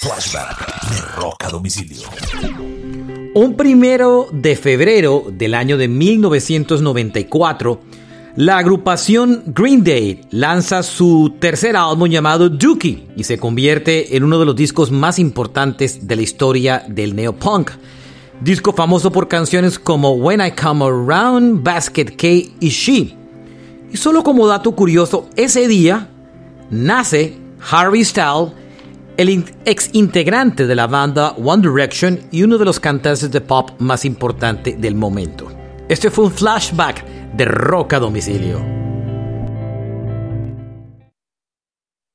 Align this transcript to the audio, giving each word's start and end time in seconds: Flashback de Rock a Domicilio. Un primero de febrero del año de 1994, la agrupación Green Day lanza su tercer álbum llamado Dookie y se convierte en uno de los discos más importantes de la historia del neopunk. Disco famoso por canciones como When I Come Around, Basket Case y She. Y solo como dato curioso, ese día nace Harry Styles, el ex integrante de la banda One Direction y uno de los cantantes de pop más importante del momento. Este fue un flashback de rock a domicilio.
Flashback 0.00 0.90
de 0.90 1.00
Rock 1.20 1.44
a 1.44 1.50
Domicilio. 1.50 2.08
Un 3.34 3.54
primero 3.54 4.28
de 4.32 4.56
febrero 4.56 5.26
del 5.30 5.52
año 5.52 5.76
de 5.76 5.88
1994, 5.88 7.82
la 8.36 8.56
agrupación 8.56 9.42
Green 9.48 9.84
Day 9.84 10.22
lanza 10.30 10.82
su 10.82 11.34
tercer 11.38 11.76
álbum 11.76 12.08
llamado 12.08 12.48
Dookie 12.48 13.08
y 13.14 13.24
se 13.24 13.36
convierte 13.36 14.16
en 14.16 14.24
uno 14.24 14.38
de 14.38 14.46
los 14.46 14.56
discos 14.56 14.90
más 14.90 15.18
importantes 15.18 16.08
de 16.08 16.16
la 16.16 16.22
historia 16.22 16.82
del 16.88 17.14
neopunk. 17.14 17.72
Disco 18.40 18.72
famoso 18.72 19.12
por 19.12 19.28
canciones 19.28 19.78
como 19.78 20.12
When 20.12 20.40
I 20.40 20.52
Come 20.52 20.82
Around, 20.82 21.62
Basket 21.62 22.06
Case 22.16 22.52
y 22.58 22.70
She. 22.70 23.16
Y 23.92 23.98
solo 23.98 24.22
como 24.22 24.46
dato 24.46 24.72
curioso, 24.72 25.28
ese 25.36 25.68
día 25.68 26.08
nace 26.70 27.36
Harry 27.70 28.02
Styles, 28.02 28.52
el 29.20 29.44
ex 29.66 29.90
integrante 29.92 30.66
de 30.66 30.74
la 30.74 30.86
banda 30.86 31.32
One 31.32 31.68
Direction 31.68 32.18
y 32.30 32.42
uno 32.42 32.56
de 32.56 32.64
los 32.64 32.80
cantantes 32.80 33.30
de 33.30 33.42
pop 33.42 33.72
más 33.78 34.06
importante 34.06 34.76
del 34.78 34.94
momento. 34.94 35.46
Este 35.90 36.10
fue 36.10 36.24
un 36.24 36.32
flashback 36.32 37.04
de 37.34 37.44
rock 37.44 37.92
a 37.92 37.98
domicilio. 37.98 38.79